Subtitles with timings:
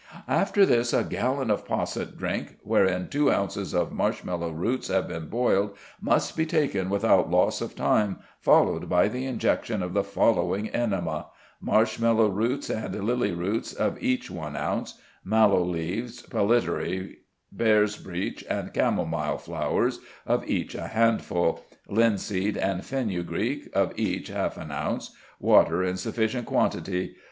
[0.27, 5.07] "After this a gallon of posset drink, wherein two ounces of marsh mallow roots have
[5.07, 10.03] been boiled, must be taken without loss of time, followed by the injection of the
[10.03, 11.27] following enema:
[11.61, 17.17] Marsh mallow roots and lily roots, of each one ounce; mallow leaves, pellitory,
[17.51, 24.57] bears' breech, and chamomile flowers, of each a handful; linseed and fennugreek, of each half
[24.57, 27.15] an ounce; water in sufficient quantity.